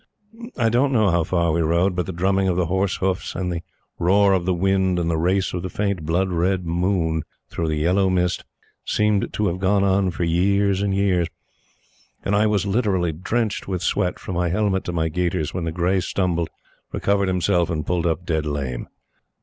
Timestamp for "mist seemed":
8.09-9.31